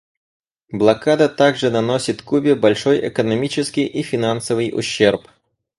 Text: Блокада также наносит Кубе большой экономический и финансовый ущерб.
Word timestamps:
Блокада 0.71 1.29
также 1.29 1.69
наносит 1.69 2.23
Кубе 2.23 2.55
большой 2.55 3.07
экономический 3.07 3.85
и 3.85 4.01
финансовый 4.01 4.73
ущерб. 4.75 5.27